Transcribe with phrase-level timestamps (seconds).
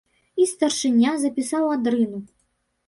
[0.43, 2.27] І старшыня запісаў адрыну.